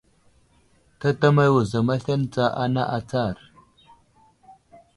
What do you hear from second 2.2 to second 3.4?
tsa ana atsar!